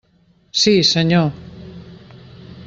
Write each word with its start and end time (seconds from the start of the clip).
Sí, 0.61 0.73
senyor. 0.83 1.31